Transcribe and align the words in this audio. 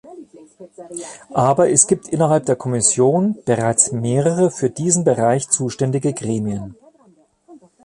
Aber 1.29 1.69
es 1.69 1.85
gibt 1.85 2.07
innerhalb 2.07 2.47
der 2.47 2.55
Kommission 2.55 3.37
bereits 3.45 3.91
mehrere 3.91 4.49
für 4.49 4.71
diesen 4.71 5.03
Bereich 5.03 5.47
zuständige 5.49 6.11
Gremien. 6.13 6.75